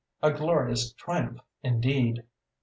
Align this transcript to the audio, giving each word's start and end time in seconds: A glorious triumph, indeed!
A 0.23 0.33
glorious 0.33 0.93
triumph, 0.93 1.41
indeed! 1.61 2.23